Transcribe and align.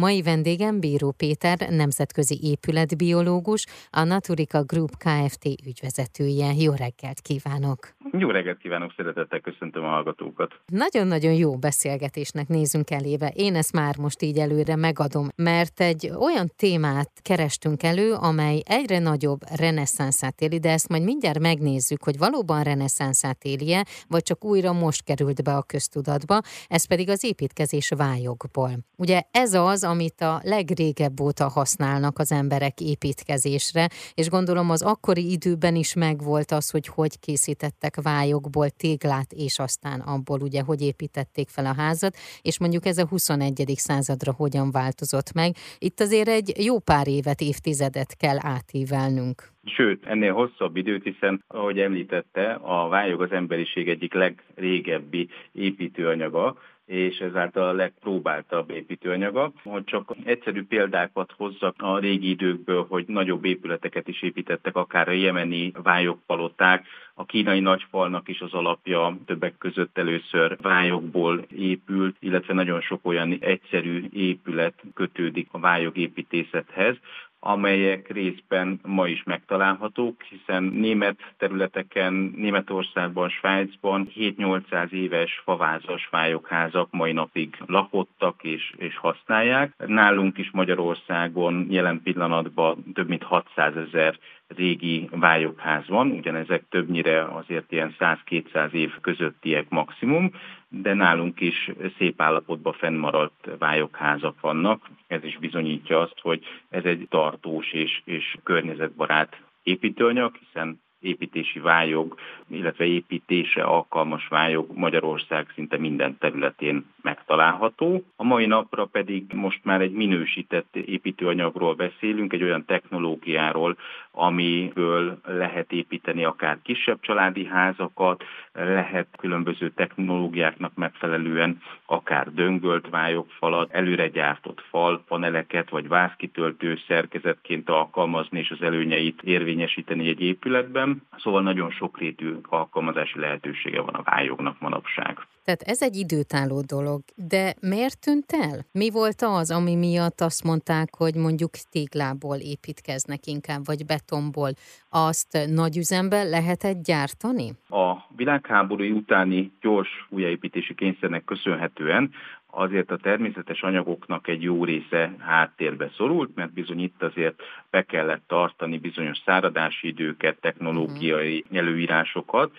Mai 0.00 0.22
vendégem 0.22 0.80
Bíró 0.80 1.10
Péter, 1.16 1.58
nemzetközi 1.70 2.38
épületbiológus, 2.42 3.66
a 3.90 4.02
Naturika 4.04 4.62
Group 4.62 4.90
Kft. 4.96 5.44
ügyvezetője. 5.66 6.52
Jó 6.58 6.72
reggelt 6.72 7.20
kívánok! 7.20 7.96
Jó 8.12 8.30
reggelt 8.30 8.58
kívánok, 8.58 8.92
szeretettel 8.96 9.40
köszöntöm 9.40 9.84
a 9.84 9.88
hallgatókat. 9.88 10.60
Nagyon-nagyon 10.66 11.32
jó 11.32 11.56
beszélgetésnek 11.56 12.48
nézünk 12.48 12.90
elébe. 12.90 13.32
Én 13.34 13.54
ezt 13.54 13.72
már 13.72 13.96
most 13.98 14.22
így 14.22 14.38
előre 14.38 14.76
megadom, 14.76 15.28
mert 15.36 15.80
egy 15.80 16.10
olyan 16.18 16.52
témát 16.56 17.10
kerestünk 17.22 17.82
elő, 17.82 18.12
amely 18.12 18.62
egyre 18.66 18.98
nagyobb 18.98 19.40
reneszánszát 19.56 20.40
éli, 20.40 20.58
de 20.58 20.70
ezt 20.70 20.88
majd 20.88 21.02
mindjárt 21.02 21.38
megnézzük, 21.38 22.02
hogy 22.02 22.18
valóban 22.18 22.62
reneszánszát 22.62 23.44
élje, 23.44 23.84
vagy 24.08 24.22
csak 24.22 24.44
újra 24.44 24.72
most 24.72 25.04
került 25.04 25.42
be 25.42 25.56
a 25.56 25.62
köztudatba, 25.62 26.40
ez 26.66 26.86
pedig 26.86 27.08
az 27.08 27.24
építkezés 27.24 27.92
vályokból. 27.96 28.70
Ugye 28.96 29.22
ez 29.30 29.54
az, 29.54 29.86
amit 29.88 30.20
a 30.20 30.40
legrégebb 30.42 31.20
óta 31.20 31.48
használnak 31.48 32.18
az 32.18 32.32
emberek 32.32 32.80
építkezésre, 32.80 33.88
és 34.14 34.28
gondolom 34.28 34.70
az 34.70 34.82
akkori 34.82 35.30
időben 35.30 35.74
is 35.74 35.94
megvolt 35.94 36.50
az, 36.50 36.70
hogy 36.70 36.86
hogy 36.86 37.18
készítettek 37.20 37.94
vályokból 38.02 38.68
téglát, 38.70 39.32
és 39.32 39.58
aztán 39.58 40.00
abból 40.00 40.40
ugye, 40.40 40.62
hogy 40.62 40.80
építették 40.82 41.48
fel 41.48 41.66
a 41.66 41.74
házat, 41.74 42.16
és 42.42 42.58
mondjuk 42.58 42.86
ez 42.86 42.98
a 42.98 43.06
21. 43.06 43.64
századra 43.66 44.32
hogyan 44.32 44.70
változott 44.70 45.32
meg. 45.32 45.54
Itt 45.78 46.00
azért 46.00 46.28
egy 46.28 46.52
jó 46.64 46.78
pár 46.78 47.08
évet, 47.08 47.40
évtizedet 47.40 48.16
kell 48.16 48.38
átívelnünk. 48.40 49.56
Sőt, 49.64 50.06
ennél 50.06 50.32
hosszabb 50.32 50.76
időt, 50.76 51.02
hiszen, 51.02 51.44
ahogy 51.48 51.78
említette, 51.78 52.52
a 52.52 52.88
vályog 52.88 53.22
az 53.22 53.32
emberiség 53.32 53.88
egyik 53.88 54.14
legrégebbi 54.14 55.28
építőanyaga, 55.52 56.56
és 56.88 57.18
ezáltal 57.18 57.68
a 57.68 57.72
legpróbáltabb 57.72 58.70
építőanyaga. 58.70 59.52
Hogy 59.62 59.84
csak 59.84 60.14
egyszerű 60.24 60.64
példákat 60.64 61.34
hozzak 61.36 61.74
a 61.78 61.98
régi 61.98 62.28
időkből, 62.28 62.86
hogy 62.88 63.04
nagyobb 63.06 63.44
épületeket 63.44 64.08
is 64.08 64.22
építettek, 64.22 64.76
akár 64.76 65.08
a 65.08 65.12
jemeni 65.12 65.72
vályogpaloták, 65.82 66.86
a 67.14 67.24
kínai 67.24 67.60
nagyfalnak 67.60 68.28
is 68.28 68.40
az 68.40 68.52
alapja 68.52 69.16
többek 69.26 69.58
között 69.58 69.98
először 69.98 70.56
vályokból 70.62 71.44
épült, 71.56 72.16
illetve 72.20 72.54
nagyon 72.54 72.80
sok 72.80 73.06
olyan 73.06 73.36
egyszerű 73.40 74.04
épület 74.12 74.82
kötődik 74.94 75.48
a 75.50 75.58
vályogépítészethez, 75.58 76.96
amelyek 77.40 78.12
részben 78.12 78.80
ma 78.82 79.08
is 79.08 79.22
megtalálhatók, 79.22 80.22
hiszen 80.22 80.62
német 80.62 81.34
területeken, 81.36 82.12
Németországban, 82.36 83.28
Svájcban 83.28 84.08
7-800 84.16 84.90
éves 84.90 85.40
favázas 85.44 86.08
vályokházak 86.10 86.88
mai 86.90 87.12
napig 87.12 87.56
lakottak 87.66 88.42
és, 88.42 88.72
és 88.76 88.96
használják. 88.96 89.72
Nálunk 89.86 90.38
is 90.38 90.50
Magyarországon 90.50 91.66
jelen 91.70 92.00
pillanatban 92.02 92.84
több 92.94 93.08
mint 93.08 93.22
600 93.22 93.76
ezer 93.76 94.18
régi 94.48 95.08
vályokház 95.10 95.88
van, 95.88 96.10
ugyanezek 96.10 96.64
többnyire 96.68 97.24
azért 97.24 97.72
ilyen 97.72 97.94
100-200 97.98 98.72
év 98.72 98.92
közöttiek 99.00 99.68
maximum, 99.68 100.30
de 100.68 100.94
nálunk 100.94 101.40
is 101.40 101.70
szép 101.98 102.20
állapotban 102.20 102.72
fennmaradt 102.72 103.48
vályokházak 103.58 104.40
vannak. 104.40 104.88
Ez 105.06 105.24
is 105.24 105.38
bizonyítja 105.38 106.00
azt, 106.00 106.18
hogy 106.20 106.44
ez 106.68 106.84
egy 106.84 107.06
tartós 107.08 107.72
és, 107.72 108.02
és 108.04 108.36
környezetbarát 108.42 109.40
építőanyag, 109.62 110.36
hiszen 110.36 110.80
építési 111.00 111.60
vályog, 111.60 112.14
illetve 112.50 112.84
építése 112.84 113.62
alkalmas 113.62 114.28
vályog 114.28 114.66
Magyarország 114.74 115.46
szinte 115.54 115.78
minden 115.78 116.18
területén 116.18 116.84
megtalálható. 117.02 118.04
A 118.16 118.24
mai 118.24 118.46
napra 118.46 118.84
pedig 118.84 119.24
most 119.32 119.60
már 119.64 119.80
egy 119.80 119.92
minősített 119.92 120.76
építőanyagról 120.76 121.74
beszélünk, 121.74 122.32
egy 122.32 122.42
olyan 122.42 122.64
technológiáról, 122.64 123.76
amiből 124.10 125.18
lehet 125.24 125.72
építeni 125.72 126.24
akár 126.24 126.58
kisebb 126.62 127.00
családi 127.00 127.44
házakat, 127.44 128.24
lehet 128.52 129.08
különböző 129.18 129.70
technológiáknak 129.70 130.74
megfelelően 130.74 131.60
akár 131.86 132.32
döngölt 132.32 132.88
vályogfalat, 132.88 133.72
előre 133.72 134.08
gyártott 134.08 134.60
fal, 134.70 135.02
paneleket 135.08 135.70
vagy 135.70 135.88
vázkitöltő 135.88 136.78
szerkezetként 136.86 137.68
alkalmazni 137.68 138.38
és 138.38 138.50
az 138.50 138.62
előnyeit 138.62 139.22
érvényesíteni 139.22 140.08
egy 140.08 140.20
épületben 140.20 140.87
szóval 141.16 141.42
nagyon 141.42 141.70
sokrétű 141.70 142.34
alkalmazási 142.42 143.18
lehetősége 143.18 143.80
van 143.80 143.94
a 143.94 144.02
vályognak 144.02 144.60
manapság. 144.60 145.26
Tehát 145.48 145.62
ez 145.62 145.82
egy 145.82 145.96
időtálló 145.96 146.60
dolog, 146.60 147.00
de 147.14 147.54
miért 147.60 148.00
tűnt 148.00 148.32
el? 148.32 148.58
Mi 148.72 148.90
volt 148.90 149.22
az, 149.22 149.50
ami 149.50 149.74
miatt 149.74 150.20
azt 150.20 150.44
mondták, 150.44 150.88
hogy 150.96 151.14
mondjuk 151.14 151.50
téglából 151.70 152.36
építkeznek 152.36 153.26
inkább, 153.26 153.64
vagy 153.64 153.86
betonból? 153.86 154.50
Azt 154.90 155.38
nagy 155.54 155.76
üzemben 155.76 156.28
lehetett 156.28 156.82
gyártani? 156.82 157.48
A 157.68 157.92
világháború 158.16 158.84
utáni 158.84 159.52
gyors 159.60 160.06
újjáépítési 160.08 160.74
kényszernek 160.74 161.24
köszönhetően 161.24 162.10
azért 162.50 162.90
a 162.90 162.96
természetes 162.96 163.62
anyagoknak 163.62 164.28
egy 164.28 164.42
jó 164.42 164.64
része 164.64 165.14
háttérbe 165.18 165.90
szorult, 165.96 166.34
mert 166.34 166.52
bizony 166.52 166.80
itt 166.80 167.02
azért 167.02 167.42
be 167.70 167.82
kellett 167.82 168.22
tartani 168.26 168.78
bizonyos 168.78 169.18
száradási 169.24 169.86
időket, 169.86 170.40
technológiai 170.40 171.44
mhm. 171.48 171.56
előírásokat, 171.58 172.50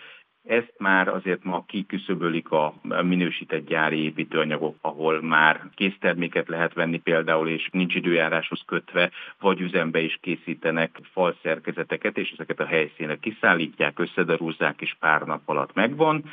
ezt 0.50 0.74
már 0.78 1.08
azért 1.08 1.44
ma 1.44 1.64
kiküszöbölik 1.68 2.52
a 2.52 2.74
minősített 3.04 3.66
gyári 3.66 4.04
építőanyagok, 4.04 4.76
ahol 4.82 5.22
már 5.22 5.62
készterméket 5.76 6.48
lehet 6.48 6.74
venni 6.74 6.98
például, 6.98 7.48
és 7.50 7.70
nincs 7.72 7.96
időjáráshoz 7.96 8.62
kötve, 8.66 9.12
vagy 9.40 9.62
üzembe 9.62 10.00
is 10.00 10.18
készítenek 10.22 11.00
falszerkezeteket, 11.12 12.18
és 12.18 12.32
ezeket 12.32 12.60
a 12.60 12.66
helyszínre 12.66 13.16
kiszállítják, 13.16 14.00
összedarúzzák, 14.00 14.82
és 14.82 14.96
pár 15.00 15.22
nap 15.22 15.42
alatt 15.46 15.74
megvan 15.74 16.24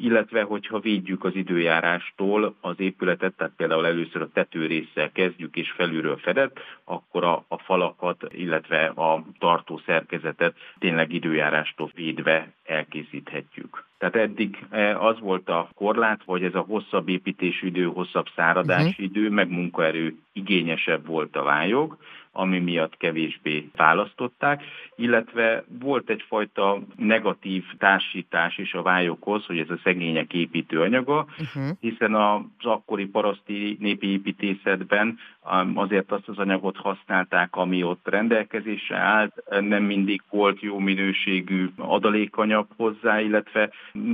illetve 0.00 0.42
hogyha 0.42 0.78
védjük 0.78 1.24
az 1.24 1.34
időjárástól 1.34 2.54
az 2.60 2.74
épületet, 2.80 3.34
tehát 3.36 3.52
például 3.56 3.86
először 3.86 4.22
a 4.22 4.30
tetőrészsel 4.32 5.12
kezdjük 5.12 5.56
és 5.56 5.70
felülről 5.70 6.16
fedett, 6.16 6.58
akkor 6.84 7.24
a, 7.24 7.44
a 7.48 7.58
falakat, 7.58 8.24
illetve 8.30 8.86
a 8.86 9.24
tartó 9.38 9.80
szerkezetet 9.86 10.54
tényleg 10.78 11.12
időjárástól 11.12 11.90
védve 11.94 12.52
elkészíthetjük. 12.64 13.84
Tehát 13.98 14.16
eddig 14.16 14.66
e, 14.70 14.98
az 14.98 15.20
volt 15.20 15.48
a 15.48 15.68
korlát, 15.74 16.20
hogy 16.24 16.44
ez 16.44 16.54
a 16.54 16.64
hosszabb 16.68 17.08
építési 17.08 17.66
idő, 17.66 17.84
hosszabb 17.84 18.26
száradási 18.36 18.88
uh-huh. 18.88 19.04
idő, 19.04 19.30
meg 19.30 19.50
munkaerő 19.50 20.16
igényesebb 20.32 21.06
volt 21.06 21.36
a 21.36 21.42
vályog, 21.42 21.96
ami 22.32 22.58
miatt 22.58 22.96
kevésbé 22.96 23.70
választották, 23.76 24.62
illetve 24.96 25.64
volt 25.80 26.10
egyfajta 26.10 26.80
negatív 26.96 27.64
társítás 27.78 28.58
is 28.58 28.74
a 28.74 28.82
vályokhoz, 28.82 29.46
hogy 29.46 29.58
ez 29.58 29.70
a 29.70 29.80
szegények 29.82 30.32
építőanyaga, 30.32 31.26
uh-huh. 31.38 31.76
hiszen 31.80 32.14
az 32.14 32.40
akkori 32.58 33.06
paraszti 33.06 33.76
népi 33.80 34.06
építészetben 34.06 35.18
um, 35.52 35.78
azért 35.78 36.12
azt 36.12 36.28
az 36.28 36.38
anyagot 36.38 36.76
használták, 36.76 37.56
ami 37.56 37.82
ott 37.82 38.08
rendelkezésre 38.08 38.96
állt, 38.96 39.42
nem 39.60 39.82
mindig 39.82 40.22
volt 40.30 40.60
jó 40.60 40.78
minőségű 40.78 41.68
adalékanyag 41.76 42.66
hozzá, 42.76 43.20
illetve 43.20 43.70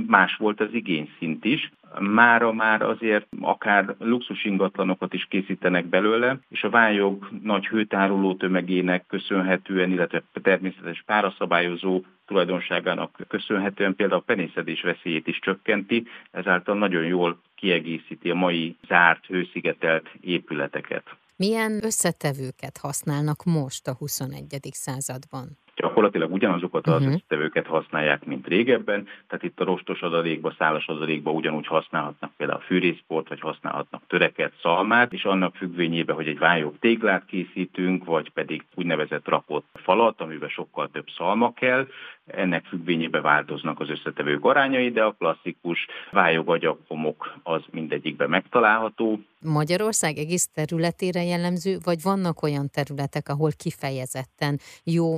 más 0.07 0.35
volt 0.35 0.59
az 0.59 0.73
igényszint 0.73 1.45
is 1.45 1.71
mára 1.99 2.51
már 2.51 2.81
azért 2.81 3.27
akár 3.41 3.95
luxus 3.99 4.45
ingatlanokat 4.45 5.13
is 5.13 5.25
készítenek 5.29 5.85
belőle, 5.85 6.39
és 6.49 6.63
a 6.63 6.69
vályog 6.69 7.29
nagy 7.43 7.67
hőtároló 7.67 8.35
tömegének 8.35 9.05
köszönhetően, 9.07 9.91
illetve 9.91 10.23
természetes 10.41 11.03
páraszabályozó 11.05 12.01
tulajdonságának 12.25 13.19
köszönhetően 13.27 13.95
például 13.95 14.19
a 14.19 14.23
penészedés 14.25 14.81
veszélyét 14.81 15.27
is 15.27 15.39
csökkenti, 15.39 16.07
ezáltal 16.31 16.77
nagyon 16.77 17.03
jól 17.03 17.41
kiegészíti 17.55 18.29
a 18.29 18.35
mai 18.35 18.75
zárt, 18.87 19.25
hőszigetelt 19.25 20.09
épületeket. 20.21 21.03
Milyen 21.35 21.79
összetevőket 21.83 22.77
használnak 22.81 23.43
most 23.43 23.87
a 23.87 23.95
21. 23.95 24.45
században? 24.71 25.57
Gyakorlatilag 25.97 26.33
ugyanazokat 26.33 26.87
az 26.87 27.01
uh-huh. 27.01 27.19
tevőket 27.27 27.65
használják, 27.65 28.25
mint 28.25 28.47
régebben, 28.47 29.07
tehát 29.27 29.43
itt 29.43 29.59
a 29.59 29.63
rostos 29.63 30.01
adalékba, 30.01 30.55
szálas 30.57 30.87
adalékba 30.87 31.31
ugyanúgy 31.31 31.67
használhatnak 31.67 32.31
például 32.37 32.59
fűrészport, 32.59 33.29
vagy 33.29 33.39
használhatnak 33.39 34.01
töreket, 34.07 34.53
szalmát, 34.61 35.13
és 35.13 35.23
annak 35.23 35.55
függvényében, 35.55 36.15
hogy 36.15 36.27
egy 36.27 36.37
vályog 36.37 36.79
téglát 36.79 37.25
készítünk, 37.25 38.05
vagy 38.05 38.29
pedig 38.29 38.63
úgynevezett 38.75 39.27
rakott 39.27 39.65
falat, 39.73 40.21
amiben 40.21 40.49
sokkal 40.49 40.89
több 40.91 41.07
szalma 41.17 41.53
kell, 41.53 41.87
ennek 42.27 42.65
függvényében 42.65 43.21
változnak 43.21 43.79
az 43.79 43.89
összetevők 43.89 44.45
arányai, 44.45 44.91
de 44.91 45.03
a 45.03 45.15
klasszikus 45.19 45.87
vályogagyaghomok 46.11 47.37
az 47.43 47.61
mindegyikben 47.71 48.29
megtalálható. 48.29 49.19
Magyarország 49.39 50.17
egész 50.17 50.49
területére 50.53 51.23
jellemző, 51.23 51.77
vagy 51.83 52.01
vannak 52.01 52.41
olyan 52.41 52.69
területek, 52.69 53.29
ahol 53.29 53.51
kifejezetten 53.57 54.59
jó 54.83 55.17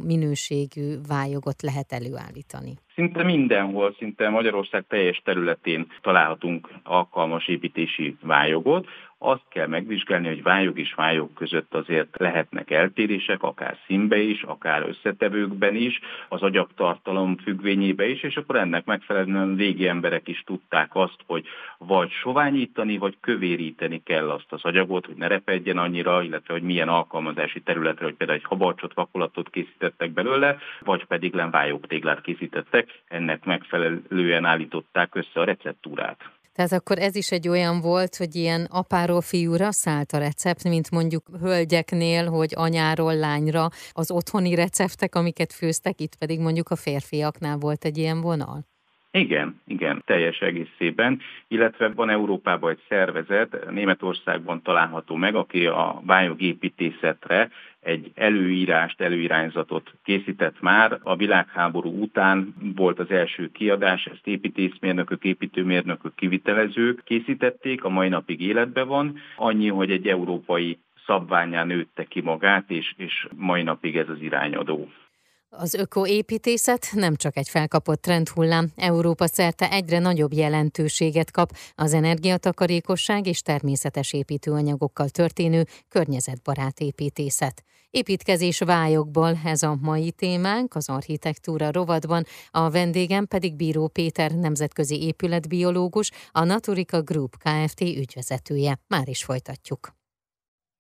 minőségű 0.76 1.02
vályogot 1.08 1.62
lehet 1.62 1.92
előállítani? 1.94 2.78
Szinte 3.00 3.24
mindenhol, 3.24 3.96
szinte 3.98 4.30
Magyarország 4.30 4.86
teljes 4.88 5.22
területén 5.24 5.88
találhatunk 6.02 6.70
alkalmas 6.84 7.48
építési 7.48 8.16
vályogot. 8.22 8.88
azt 9.22 9.44
kell 9.50 9.68
megvizsgálni, 9.68 10.28
hogy 10.28 10.44
vályog 10.44 10.80
és 10.80 10.94
vályog 10.94 11.34
között 11.34 11.74
azért 11.74 12.18
lehetnek 12.18 12.72
eltérések, 12.72 13.44
akár 13.44 13.78
színbe 13.86 14.18
is, 14.18 14.44
akár 14.44 14.86
összetevőkben 14.88 15.76
is, 15.76 16.00
az 16.30 16.42
agyagtartalom 16.42 17.38
függvényébe 17.38 18.08
is, 18.08 18.24
és 18.24 18.38
akkor 18.38 18.56
ennek 18.56 18.86
megfelelően 18.86 19.56
régi 19.56 19.88
emberek 19.88 20.28
is 20.28 20.44
tudták 20.46 20.90
azt, 20.94 21.18
hogy 21.26 21.46
vagy 21.78 22.12
soványítani, 22.12 22.98
vagy 22.98 23.18
kövéríteni 23.22 24.04
kell 24.04 24.30
azt 24.30 24.52
az 24.52 24.64
agyagot, 24.64 25.06
hogy 25.06 25.16
ne 25.16 25.28
repedjen 25.28 25.78
annyira, 25.78 26.24
illetve 26.24 26.54
hogy 26.54 26.64
milyen 26.64 26.90
alkalmazási 26.90 27.62
területre, 27.62 28.06
hogy 28.06 28.16
például 28.16 28.40
egy 28.40 28.46
habarcsot, 28.46 28.94
vakolatot 28.94 29.50
készítettek 29.50 30.12
belőle, 30.12 30.58
vagy 30.80 31.06
pedig 31.06 31.34
lenvályog 31.34 31.86
téglát 31.86 32.22
készítettek, 32.22 32.89
ennek 33.08 33.46
megfelelően 33.46 34.46
állították 34.46 35.16
össze 35.16 35.40
a 35.40 35.44
receptúrát. 35.44 36.18
Tehát 36.60 36.72
akkor 36.72 36.98
ez 36.98 37.16
is 37.16 37.32
egy 37.32 37.48
olyan 37.48 37.82
volt, 37.82 38.16
hogy 38.16 38.36
ilyen 38.36 38.68
apáról 38.72 39.22
fiúra 39.22 39.72
szállt 39.72 40.12
a 40.12 40.18
recept, 40.18 40.64
mint 40.64 40.92
mondjuk 40.92 41.24
hölgyeknél, 41.42 42.30
hogy 42.30 42.52
anyáról 42.56 43.16
lányra 43.16 43.68
az 43.92 44.12
otthoni 44.12 44.56
receptek, 44.56 45.16
amiket 45.16 45.54
főztek, 45.54 46.00
itt 46.00 46.16
pedig 46.16 46.40
mondjuk 46.40 46.70
a 46.70 46.76
férfiaknál 46.76 47.58
volt 47.58 47.86
egy 47.86 47.98
ilyen 47.98 48.22
vonal? 48.22 48.68
Igen, 49.12 49.62
igen, 49.68 50.02
teljes 50.06 50.40
egészében, 50.40 51.22
illetve 51.48 51.90
van 51.90 52.10
Európában 52.10 52.72
egy 52.72 52.84
szervezet, 52.88 53.72
Németországban 53.72 54.62
található 54.62 55.16
meg, 55.16 55.36
aki 55.36 55.66
a 55.66 56.02
vályogépítészetre 56.06 57.50
egy 57.90 58.12
előírást, 58.16 59.02
előirányzatot 59.02 59.94
készített 60.04 60.62
már. 60.62 61.00
A 61.04 61.16
világháború 61.16 62.02
után 62.02 62.54
volt 62.76 63.00
az 63.00 63.12
első 63.12 63.52
kiadás, 63.52 64.06
ezt 64.06 64.28
építészmérnökök, 64.28 65.24
építőmérnökök, 65.24 66.16
kivitelezők 66.16 67.04
készítették, 67.04 67.84
a 67.84 67.90
mai 67.90 68.10
napig 68.10 68.42
életben 68.42 68.88
van. 68.88 69.20
Annyi, 69.36 69.68
hogy 69.68 69.92
egy 69.92 70.08
európai 70.08 70.80
szabványán 71.06 71.68
nőtte 71.68 72.04
ki 72.04 72.22
magát, 72.22 72.70
és, 72.72 72.94
és 72.98 73.28
mai 73.36 73.64
napig 73.64 73.98
ez 73.98 74.10
az 74.10 74.22
irányadó. 74.22 74.90
Az 75.62 75.74
ökoépítészet 75.74 76.88
nem 76.94 77.16
csak 77.16 77.38
egy 77.38 77.50
felkapott 77.50 78.02
trendhullám, 78.02 78.72
Európa 78.76 79.28
szerte 79.28 79.72
egyre 79.72 80.00
nagyobb 80.00 80.34
jelentőséget 80.34 81.32
kap 81.32 81.56
az 81.76 81.94
energiatakarékosság 81.94 83.28
és 83.28 83.42
természetes 83.42 84.14
építőanyagokkal 84.14 85.10
történő 85.10 85.66
környezetbarát 85.90 86.80
építészet. 86.80 87.64
Építkezés 87.90 88.60
vályokból 88.60 89.40
ez 89.46 89.64
a 89.64 89.78
mai 89.82 90.12
témánk, 90.12 90.76
az 90.76 90.90
architektúra 90.90 91.72
rovatban, 91.72 92.26
a 92.52 92.70
vendégem 92.70 93.26
pedig 93.26 93.56
Bíró 93.56 93.88
Péter 93.88 94.32
nemzetközi 94.32 95.04
épületbiológus, 95.04 96.12
a 96.32 96.44
Naturika 96.44 97.02
Group 97.02 97.36
Kft. 97.38 97.82
ügyvezetője. 97.82 98.80
Már 98.88 99.08
is 99.08 99.24
folytatjuk. 99.24 99.99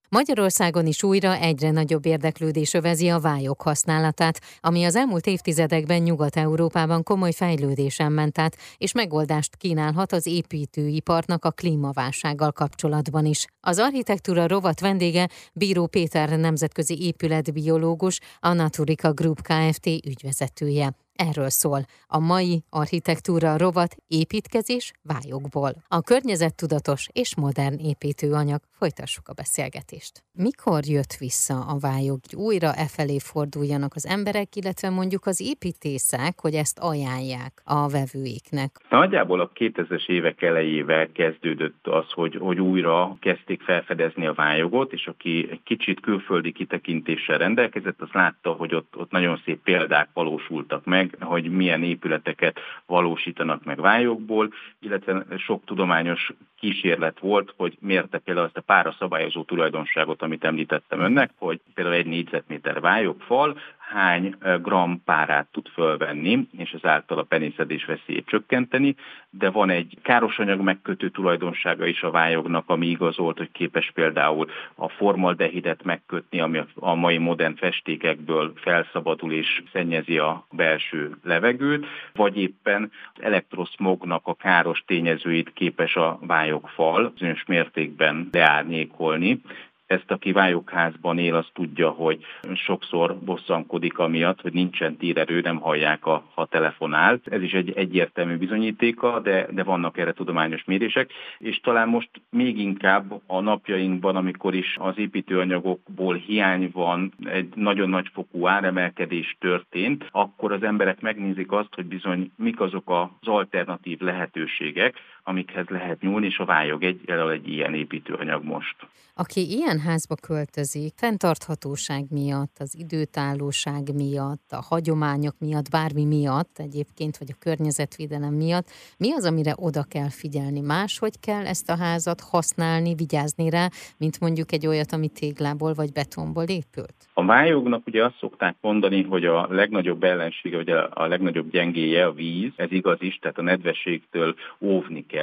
Magyarországon 0.09 0.85
is 0.85 1.03
újra 1.03 1.35
egyre 1.35 1.71
nagyobb 1.71 2.06
érdeklődés 2.06 2.73
övezi 2.73 3.09
a 3.09 3.19
vályok 3.19 3.61
használatát, 3.61 4.41
ami 4.59 4.83
az 4.83 4.95
elmúlt 4.95 5.25
évtizedekben 5.27 6.01
Nyugat-Európában 6.01 7.03
komoly 7.03 7.31
fejlődésen 7.31 8.11
ment 8.11 8.39
át, 8.39 8.57
és 8.77 8.91
megoldást 8.91 9.56
kínálhat 9.56 10.11
az 10.11 10.25
építőiparnak 10.25 11.45
a 11.45 11.51
klímaválsággal 11.51 12.51
kapcsolatban 12.51 13.25
is. 13.25 13.45
Az 13.61 13.79
architektúra 13.79 14.47
rovat 14.47 14.79
vendége 14.79 15.29
Bíró 15.53 15.88
Péter 15.88 16.29
nemzetközi 16.29 17.05
épületbiológus, 17.05 18.19
a 18.39 18.53
Naturika 18.53 19.13
Group 19.13 19.41
Kft. 19.41 19.85
ügyvezetője. 19.85 20.95
Erről 21.27 21.50
szól 21.50 21.80
a 22.07 22.19
mai 22.19 22.63
architektúra 22.69 23.57
rovat 23.57 23.95
építkezés 24.07 24.92
vályokból. 25.04 25.71
A 25.88 26.01
környezettudatos 26.01 27.07
és 27.13 27.36
modern 27.36 27.77
építőanyag. 27.92 28.60
Folytassuk 28.71 29.27
a 29.27 29.33
beszélgetést. 29.33 30.24
Mikor 30.33 30.80
jött 30.86 31.13
vissza 31.19 31.57
a 31.74 31.77
vályog, 31.80 32.19
hogy 32.30 32.39
újra 32.39 32.68
e 32.83 32.88
felé 32.98 33.18
forduljanak 33.31 33.94
az 33.95 34.06
emberek, 34.07 34.56
illetve 34.56 34.89
mondjuk 34.89 35.25
az 35.25 35.42
építészek, 35.42 36.39
hogy 36.42 36.54
ezt 36.54 36.80
ajánlják 36.80 37.54
a 37.63 37.89
vevőiknek? 37.89 38.69
Nagyjából 38.89 39.39
a 39.39 39.51
2000-es 39.56 40.10
évek 40.10 40.42
elejével 40.42 41.12
kezdődött 41.12 41.88
az, 41.88 42.12
hogy, 42.12 42.36
hogy 42.36 42.60
újra 42.60 43.18
kezdték 43.19 43.62
felfedezni 43.62 44.25
a 44.27 44.33
vályogot, 44.33 44.94
és 44.94 45.07
aki 45.07 45.48
egy 45.51 45.63
kicsit 45.63 46.00
külföldi 46.00 46.51
kitekintéssel 46.51 47.38
rendelkezett, 47.38 48.01
az 48.01 48.10
látta, 48.12 48.51
hogy 48.51 48.75
ott, 48.75 48.94
ott 48.98 49.12
nagyon 49.12 49.42
szép 49.45 49.60
példák 49.63 50.10
valósultak 50.13 50.86
meg, 50.86 51.08
hogy 51.19 51.51
milyen 51.51 51.83
épületeket 51.83 52.59
valósítanak 52.85 53.63
meg 53.63 53.79
vályokból, 53.79 54.53
illetve 54.79 55.25
sok 55.38 55.65
tudományos 55.65 56.31
kísérlet 56.59 57.19
volt, 57.19 57.53
hogy 57.57 57.77
mérte 57.79 58.17
például 58.17 58.45
ezt 58.45 58.57
a 58.57 58.61
pára 58.61 58.95
szabályozó 59.00 59.44
tulajdonságot, 59.44 60.21
amit 60.21 60.44
említettem 60.44 61.00
önnek, 61.00 61.31
hogy 61.38 61.59
például 61.73 61.95
egy 61.95 62.06
négyzetméter 62.06 62.79
vályogfal 62.79 63.57
hány 63.89 64.36
gram 64.62 65.03
párát 65.06 65.47
tud 65.51 65.68
fölvenni, 65.68 66.47
és 66.57 66.71
ezáltal 66.71 67.18
a 67.18 67.24
penészedés 67.24 67.86
veszélyét 67.86 68.25
csökkenteni, 68.25 68.95
de 69.30 69.50
van 69.50 69.69
egy 69.69 69.97
károsanyag 70.01 70.62
megkötő 70.62 71.09
tulajdonsága 71.09 71.86
is 71.86 72.01
a 72.01 72.12
vályognak, 72.12 72.63
ami 72.69 72.88
igazolt, 72.88 73.38
hogy 73.38 73.51
képes 73.51 73.91
például 73.94 74.50
a 74.75 74.89
formaldehidet 74.89 75.83
megkötni, 75.83 76.39
ami 76.39 76.62
a 76.75 76.95
mai 76.95 77.18
modern 77.18 77.56
festékekből 77.56 78.53
felszabadul 78.56 79.31
és 79.31 79.63
szennyezi 79.71 80.18
a 80.18 80.45
belső 80.51 81.15
levegőt, 81.24 81.86
vagy 82.13 82.38
éppen 82.38 82.91
az 83.15 83.24
elektroszmognak 83.24 84.27
a 84.27 84.33
káros 84.33 84.83
tényezőit 84.88 85.53
képes 85.53 85.95
a 85.95 86.19
vályogfal 86.21 87.09
bizonyos 87.09 87.45
mértékben 87.45 88.30
leárnyékolni, 88.31 89.41
ezt, 89.89 90.12
aki 90.12 90.31
vályokházban 90.31 91.18
él, 91.18 91.36
az 91.36 91.45
tudja, 91.53 91.89
hogy 91.89 92.25
sokszor 92.53 93.15
bosszankodik 93.19 93.97
amiatt, 93.97 94.41
hogy 94.41 94.53
nincsen 94.53 94.97
térerő, 94.97 95.41
nem 95.41 95.57
hallják, 95.57 96.06
a, 96.06 96.24
ha 96.33 96.45
telefonál. 96.45 97.19
Ez 97.24 97.41
is 97.41 97.51
egy 97.51 97.71
egyértelmű 97.75 98.38
bizonyítéka, 98.38 99.19
de, 99.19 99.47
de 99.51 99.63
vannak 99.63 99.97
erre 99.97 100.12
tudományos 100.12 100.63
mérések, 100.63 101.12
és 101.38 101.59
talán 101.59 101.88
most 101.88 102.09
még 102.30 102.59
inkább 102.59 103.21
a 103.27 103.39
napjainkban, 103.39 104.15
amikor 104.15 104.56
is 104.56 104.75
az 104.80 104.97
építőanyagokból 104.97 106.15
hiány 106.15 106.69
van, 106.74 107.13
egy 107.24 107.50
nagyon 107.56 107.89
nagy 107.89 108.09
fokú 108.13 108.47
áremelkedés 108.47 109.36
történt, 109.39 110.06
akkor 110.12 110.51
az 110.51 110.63
emberek 110.63 111.01
megnézik 111.01 111.51
azt, 111.51 111.75
hogy 111.75 111.86
bizony 111.86 112.31
mik 112.36 112.59
azok 112.59 112.89
az 112.89 113.27
alternatív 113.27 114.00
lehetőségek, 114.00 114.95
amikhez 115.29 115.67
lehet 115.67 116.01
nyúlni, 116.01 116.25
és 116.25 116.37
a 116.37 116.45
vályog 116.45 116.83
egy, 116.83 117.01
egy 117.31 117.47
ilyen 117.47 117.73
építőanyag 117.73 118.43
most. 118.43 118.75
Aki 119.13 119.41
ilyen 119.49 119.79
házba 119.79 120.15
költözik, 120.15 120.93
fenntarthatóság 120.95 122.03
miatt, 122.09 122.55
az 122.59 122.75
időtállóság 122.77 123.83
miatt, 123.95 124.51
a 124.51 124.62
hagyományok 124.69 125.36
miatt, 125.39 125.69
bármi 125.69 126.05
miatt 126.05 126.55
egyébként, 126.57 127.17
vagy 127.17 127.27
a 127.31 127.39
környezetvédelem 127.39 128.33
miatt, 128.33 128.67
mi 128.98 129.12
az, 129.12 129.25
amire 129.25 129.53
oda 129.55 129.83
kell 129.83 130.09
figyelni? 130.09 130.62
Máshogy 130.62 131.19
kell 131.19 131.45
ezt 131.45 131.69
a 131.69 131.77
házat 131.77 132.21
használni, 132.21 132.95
vigyázni 132.95 133.50
rá, 133.50 133.67
mint 133.98 134.19
mondjuk 134.19 134.51
egy 134.51 134.67
olyat, 134.67 134.91
ami 134.91 135.07
téglából 135.07 135.74
vagy 135.74 135.91
betonból 135.91 136.43
épült? 136.43 136.95
A 137.13 137.25
vályognak 137.25 137.88
ugye 137.88 138.05
azt 138.05 138.17
szokták 138.19 138.55
mondani, 138.62 139.03
hogy 139.03 139.25
a 139.25 139.48
legnagyobb 139.50 140.03
ellensége, 140.03 140.55
vagy 140.55 140.69
a 140.69 141.07
legnagyobb 141.07 141.51
gyengéje 141.51 142.05
a 142.05 142.13
víz, 142.13 142.51
ez 142.55 142.71
igaz 142.71 143.01
is, 143.01 143.17
tehát 143.21 143.38
a 143.38 143.41
nedvességtől 143.41 144.36
óvni 144.59 145.05
kell, 145.05 145.18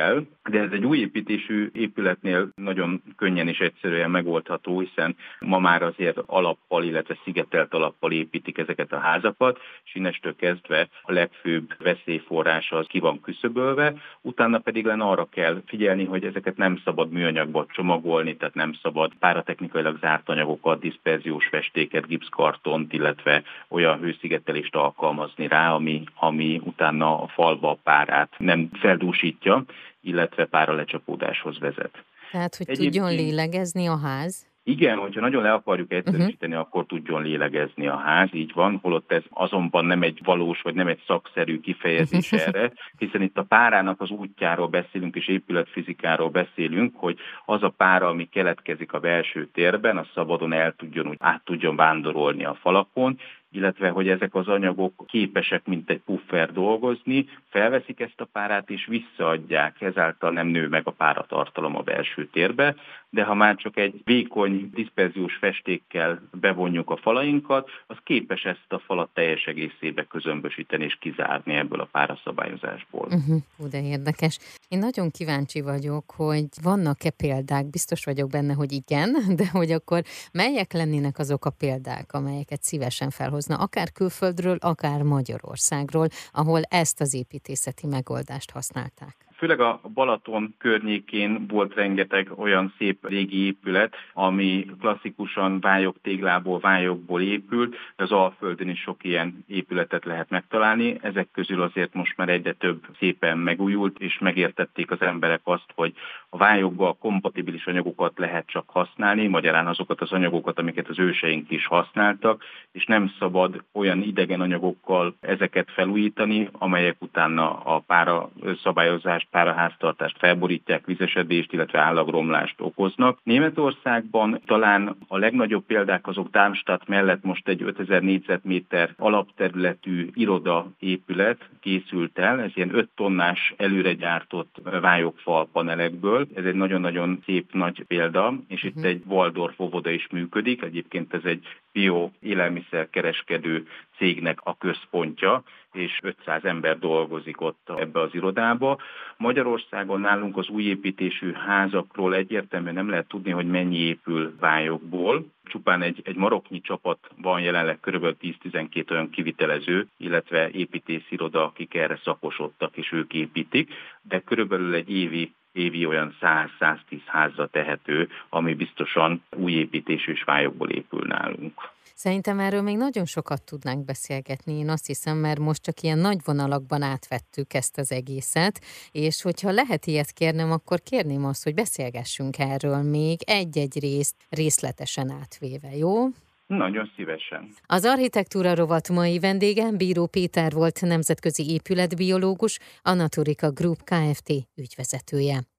de 0.49 0.61
ez 0.61 0.71
egy 0.73 0.85
új 0.85 0.99
építésű 0.99 1.71
épületnél 1.73 2.49
nagyon 2.55 3.03
könnyen 3.17 3.49
és 3.49 3.59
egyszerűen 3.59 4.11
megoldható, 4.11 4.81
hiszen 4.81 5.17
ma 5.39 5.59
már 5.59 5.83
azért 5.83 6.19
alappal, 6.27 6.85
illetve 6.85 7.19
szigetelt 7.25 7.75
alappal 7.75 8.13
építik 8.13 8.59
ezeket 8.59 8.93
a 8.93 8.99
házakat, 8.99 9.59
és 9.85 9.95
innestől 9.95 10.37
kezdve 10.37 10.89
a 11.03 11.13
legfőbb 11.13 11.75
veszélyforrás 11.79 12.71
az 12.71 12.87
ki 12.87 12.99
van 12.99 13.21
küszöbölve, 13.21 13.95
utána 14.21 14.59
pedig 14.59 14.85
lenne 14.85 15.05
arra 15.05 15.29
kell 15.31 15.63
figyelni, 15.67 16.05
hogy 16.05 16.25
ezeket 16.25 16.57
nem 16.57 16.81
szabad 16.85 17.11
műanyagba 17.11 17.67
csomagolni, 17.69 18.37
tehát 18.37 18.55
nem 18.55 18.73
szabad 18.83 19.13
páratechnikailag 19.19 19.99
zárt 20.01 20.29
anyagokat, 20.29 20.81
diszperziós 20.81 21.47
festék, 21.47 21.87
festéket, 21.87 22.07
gipszkartont, 22.07 22.93
illetve 22.93 23.43
olyan 23.69 23.99
hőszigetelést 23.99 24.75
alkalmazni 24.75 25.49
rá, 25.49 25.73
ami, 25.73 26.03
ami 26.15 26.61
utána 26.65 27.23
a 27.23 27.27
falba 27.27 27.71
a 27.71 27.79
párát 27.83 28.35
nem 28.39 28.69
feldúsítja, 28.73 29.65
illetve 30.07 30.45
pára 30.45 30.73
lecsapódáshoz 30.73 31.59
vezet. 31.59 32.05
Tehát, 32.31 32.57
hogy 32.57 32.69
Egyébként... 32.69 32.93
tudjon 32.93 33.27
lélegezni 33.27 33.87
a 33.87 33.99
ház? 33.99 34.47
Igen, 34.69 34.99
hogyha 34.99 35.21
nagyon 35.21 35.43
le 35.43 35.53
akarjuk 35.53 35.93
egyszerűsíteni, 35.93 36.53
uh-huh. 36.53 36.67
akkor 36.67 36.87
tudjon 36.87 37.23
lélegezni 37.23 37.87
a 37.87 37.97
ház, 37.97 38.29
így 38.33 38.53
van, 38.55 38.79
holott 38.83 39.13
ez 39.13 39.23
azonban 39.31 39.85
nem 39.85 40.03
egy 40.03 40.21
valós, 40.25 40.63
vagy 40.63 40.75
nem 40.75 40.87
egy 40.87 41.03
szakszerű 41.07 41.61
kifejezés 41.61 42.33
erre, 42.47 42.73
hiszen 42.99 43.23
itt 43.23 43.39
a 43.39 43.43
párának 43.43 44.01
az 44.01 44.11
útjáról 44.11 44.69
beszélünk, 44.69 45.17
és 45.17 45.29
épületfizikáról 45.29 46.29
beszélünk, 46.29 46.95
hogy 46.97 47.19
az 47.45 47.63
a 47.63 47.75
pára, 47.77 48.09
ami 48.09 48.29
keletkezik 48.29 48.93
a 48.93 48.99
belső 49.01 49.49
térben, 49.53 49.97
az 49.97 50.07
szabadon 50.15 50.53
el 50.53 50.75
tudjon, 50.77 51.07
úgy 51.07 51.17
át 51.21 51.45
tudjon 51.45 51.77
vándorolni 51.77 52.45
a 52.45 52.59
falakon, 52.61 53.19
illetve 53.57 53.89
hogy 53.89 54.09
ezek 54.09 54.35
az 54.35 54.49
anyagok 54.49 55.05
képesek, 55.07 55.67
mint 55.67 55.91
egy 55.91 56.01
puffer 56.05 56.53
dolgozni, 56.53 57.29
felveszik 57.49 58.01
ezt 58.01 58.21
a 58.21 58.29
párát 58.33 58.71
és 58.71 58.87
visszaadják, 58.87 59.81
ezáltal 59.81 60.31
nem 60.31 60.47
nő 60.47 60.69
meg 60.69 60.87
a 60.87 60.91
páratartalom 60.91 61.77
a 61.77 61.83
belső 61.83 62.27
térbe, 62.27 62.75
de 63.17 63.25
ha 63.25 63.35
már 63.35 63.57
csak 63.57 63.77
egy 63.77 64.01
vékony 64.05 64.71
diszperziós 64.75 65.37
festékkel 65.37 66.23
bevonjuk 66.41 66.91
a 66.91 66.97
falainkat, 66.97 67.71
az 67.87 67.97
képes 68.05 68.43
ezt 68.43 68.67
a 68.69 68.79
falat 68.79 69.11
teljes 69.15 69.45
egészébe 69.45 70.05
közömbösíteni 70.05 70.85
és 70.85 70.97
kizárni 71.01 71.55
ebből 71.55 71.81
a 71.81 71.89
páraszabályozásból. 71.93 73.07
Uh-huh, 73.07 73.69
de 73.71 73.83
érdekes. 73.83 74.39
Én 74.69 74.79
nagyon 74.79 75.11
kíváncsi 75.11 75.61
vagyok, 75.61 76.11
hogy 76.17 76.47
vannak-e 76.63 77.11
példák, 77.11 77.71
biztos 77.71 78.05
vagyok 78.05 78.31
benne, 78.31 78.53
hogy 78.53 78.73
igen, 78.73 79.17
de 79.39 79.49
hogy 79.53 79.71
akkor 79.71 80.03
melyek 80.33 80.73
lennének 80.73 81.19
azok 81.19 81.45
a 81.45 81.51
példák, 81.51 82.13
amelyeket 82.13 82.63
szívesen 82.63 83.11
felhozna, 83.11 83.57
akár 83.57 83.93
külföldről, 83.93 84.57
akár 84.61 85.03
Magyarországról, 85.03 86.09
ahol 86.33 86.63
ezt 86.63 87.01
az 87.01 87.15
építészeti 87.15 87.87
megoldást 87.87 88.51
használták? 88.51 89.26
Főleg 89.37 89.61
a 89.61 89.81
Balaton 89.95 90.55
környékén 90.59 91.47
volt 91.47 91.75
rengeteg 91.75 92.31
olyan 92.37 92.75
szép 92.79 93.09
régi 93.09 93.47
épület, 93.47 93.95
ami 94.13 94.67
klasszikusan 94.81 95.61
vályok 95.61 95.97
téglából, 96.03 96.59
vályokból 96.59 97.23
épült, 97.23 97.77
az 97.97 98.13
Alföldön 98.13 98.69
is 98.69 98.81
sok 98.81 99.05
ilyen 99.05 99.45
épületet 99.47 100.05
lehet 100.05 100.31
megtalálni. 100.31 100.99
Ezek 101.01 101.29
közül 101.33 101.63
azért 101.63 101.95
most 101.95 102.17
már 102.17 102.29
egyre 102.29 102.53
több 102.53 102.87
szépen 102.99 103.39
megújult, 103.39 103.99
és 103.99 104.19
megértették 104.19 104.91
az 104.91 105.01
emberek 105.01 105.41
azt, 105.45 105.73
hogy 105.75 105.93
a 106.29 106.37
vályokba 106.37 106.97
kompatibilis 107.01 107.67
anyagokat 107.67 108.19
lehet 108.19 108.47
csak 108.47 108.65
használni, 108.69 109.27
magyarán 109.27 109.67
azokat 109.67 110.01
az 110.01 110.13
anyagokat, 110.13 110.59
amiket 110.59 110.89
az 110.89 110.99
őseink 110.99 111.51
is 111.51 111.67
használtak, 111.67 112.45
és 112.73 112.85
nem 112.85 113.13
szabad 113.19 113.63
olyan 113.73 114.03
idegen 114.03 114.41
anyagokkal 114.41 115.17
ezeket 115.21 115.71
felújítani, 115.71 116.49
amelyek 116.53 116.97
utána 116.99 117.59
a 117.59 117.79
pára 117.79 118.31
szabályozás 118.63 119.26
páraháztartást 119.31 120.19
felborítják, 120.19 120.87
vizesedést, 120.87 121.53
illetve 121.53 121.79
állagromlást 121.79 122.61
okoznak. 122.61 123.19
Németországban 123.23 124.41
talán 124.47 124.97
a 125.09 125.19
legnagyobb 125.19 125.65
példák 125.65 126.07
azok 126.07 126.31
Darmstadt 126.31 126.89
mellett 126.89 127.23
most 127.23 127.49
egy 127.49 127.63
5000 127.63 128.03
négyzetméter 128.03 128.95
alapterületű 128.97 130.09
irodaépület 130.15 131.49
készült 131.61 132.19
el, 132.19 132.41
ez 132.41 132.51
ilyen 132.55 132.75
5 132.75 132.89
tonnás 132.95 133.55
előre 133.57 133.93
gyártott 133.93 134.57
vályogfal 134.81 135.49
panelekből. 135.53 136.27
Ez 136.35 136.45
egy 136.45 136.55
nagyon-nagyon 136.55 137.23
szép 137.25 137.53
nagy 137.53 137.85
példa, 137.87 138.35
és 138.49 138.63
itt 138.63 138.77
uh-huh. 138.77 138.91
egy 138.91 139.03
Waldorf 139.07 139.61
óvoda 139.61 139.91
is 139.91 140.07
működik. 140.11 140.63
Egyébként 140.63 141.15
ez 141.15 141.25
egy 141.25 141.47
bio 141.73 142.11
élelmiszerkereskedő 142.21 143.67
cégnek 143.97 144.39
a 144.43 144.57
központja, 144.57 145.43
és 145.77 145.99
500 146.03 146.45
ember 146.45 146.79
dolgozik 146.79 147.41
ott 147.41 147.71
ebbe 147.77 148.01
az 148.01 148.15
irodába. 148.15 148.79
Magyarországon 149.17 150.01
nálunk 150.01 150.37
az 150.37 150.49
újépítésű 150.49 151.33
házakról 151.33 152.15
egyértelműen 152.15 152.75
nem 152.75 152.89
lehet 152.89 153.09
tudni, 153.09 153.31
hogy 153.31 153.47
mennyi 153.47 153.79
épül 153.79 154.35
vályokból. 154.41 155.27
Csupán 155.45 155.83
egy, 155.83 156.01
egy 156.05 156.17
maroknyi 156.17 156.61
csapat 156.61 156.99
van 157.17 157.41
jelenleg 157.41 157.81
kb. 157.81 158.17
10-12 158.23 158.91
olyan 158.91 159.11
kivitelező, 159.11 159.87
illetve 159.97 160.51
építésziroda, 160.51 161.45
akik 161.45 161.75
erre 161.75 162.01
szakosodtak 162.05 162.77
és 162.77 162.93
ők 162.93 163.13
építik, 163.15 163.75
de 164.03 164.21
körülbelül 164.21 164.75
egy 164.75 164.91
évi 164.91 165.33
évi 165.57 165.87
olyan 165.87 166.17
100-110 166.21 167.01
házra 167.07 167.47
tehető, 167.47 168.09
ami 168.29 168.55
biztosan 168.55 169.23
új 169.37 169.53
építésű 169.53 170.15
svályokból 170.15 170.71
épül 170.71 171.07
nálunk. 171.07 171.75
Szerintem 171.99 172.39
erről 172.39 172.63
még 172.63 172.77
nagyon 172.77 173.05
sokat 173.05 173.43
tudnánk 173.45 173.85
beszélgetni, 173.85 174.53
én 174.59 174.69
azt 174.69 174.87
hiszem, 174.87 175.17
mert 175.17 175.39
most 175.39 175.63
csak 175.63 175.81
ilyen 175.81 175.99
nagy 175.99 176.19
vonalakban 176.25 176.83
átvettük 176.83 177.55
ezt 177.55 177.79
az 177.79 177.93
egészet, 177.93 178.61
és 178.91 179.23
hogyha 179.23 179.51
lehet 179.51 179.87
ilyet 179.87 180.13
kérnem, 180.13 180.53
akkor 180.53 180.81
kérném 180.81 181.25
azt, 181.25 181.45
hogy 181.45 181.55
beszélgessünk 181.55 182.39
erről 182.39 182.83
még 182.83 183.21
egy-egy 183.27 183.81
részt 183.81 184.15
részletesen 184.29 185.11
átvéve, 185.11 185.77
jó? 185.77 186.07
Nagyon 186.47 186.93
szívesen. 186.97 187.49
Az 187.67 187.85
architektúra 187.85 188.55
rovat 188.55 188.89
mai 188.89 189.19
vendége 189.19 189.71
Bíró 189.71 190.07
Péter 190.07 190.53
volt 190.53 190.81
nemzetközi 190.81 191.53
épületbiológus, 191.53 192.59
Anatorika 192.83 193.51
Group 193.51 193.83
Kft. 193.85 194.33
ügyvezetője. 194.55 195.56